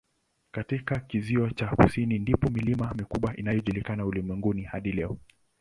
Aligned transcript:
Katika 0.51 0.99
kizio 0.99 1.49
cha 1.49 1.67
kusini 1.67 2.19
ndipo 2.19 2.49
milima 2.49 2.93
mikubwa 2.97 3.35
inayojulikana 3.37 4.05
ulimwenguni 4.05 4.61
hadi 4.63 4.91
leo. 4.91 5.17